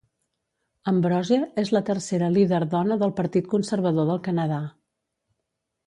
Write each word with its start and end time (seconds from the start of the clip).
Ambrose 0.91 1.37
és 1.65 1.73
la 1.77 1.83
tercera 1.91 2.31
líder 2.39 2.63
dona 2.73 2.99
del 3.05 3.17
partit 3.21 3.53
conservador 3.55 4.13
del 4.13 4.25
Canadà. 4.31 4.63